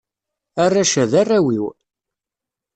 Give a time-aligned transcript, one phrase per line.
[0.63, 1.65] Arrac-a, d arraw-iw.